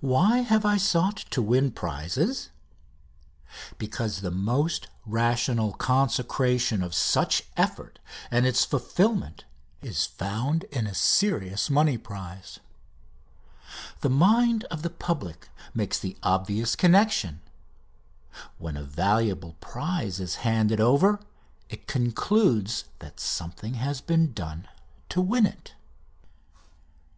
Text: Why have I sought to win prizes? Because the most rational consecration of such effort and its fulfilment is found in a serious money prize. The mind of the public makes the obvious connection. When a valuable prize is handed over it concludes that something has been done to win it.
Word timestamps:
Why 0.00 0.38
have 0.38 0.64
I 0.64 0.78
sought 0.78 1.16
to 1.32 1.42
win 1.42 1.72
prizes? 1.72 2.48
Because 3.76 4.22
the 4.22 4.30
most 4.30 4.88
rational 5.04 5.74
consecration 5.74 6.82
of 6.82 6.94
such 6.94 7.42
effort 7.58 7.98
and 8.30 8.46
its 8.46 8.64
fulfilment 8.64 9.44
is 9.82 10.06
found 10.06 10.64
in 10.72 10.86
a 10.86 10.94
serious 10.94 11.68
money 11.68 11.98
prize. 11.98 12.60
The 14.00 14.08
mind 14.08 14.64
of 14.70 14.80
the 14.80 14.88
public 14.88 15.50
makes 15.74 15.98
the 15.98 16.16
obvious 16.22 16.74
connection. 16.74 17.42
When 18.56 18.78
a 18.78 18.82
valuable 18.82 19.56
prize 19.60 20.20
is 20.20 20.36
handed 20.36 20.80
over 20.80 21.20
it 21.68 21.86
concludes 21.86 22.86
that 23.00 23.20
something 23.20 23.74
has 23.74 24.00
been 24.00 24.32
done 24.32 24.68
to 25.10 25.20
win 25.20 25.44
it. 25.44 25.74